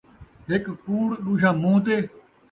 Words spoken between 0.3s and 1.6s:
ہک کوڑ، ݙوجھا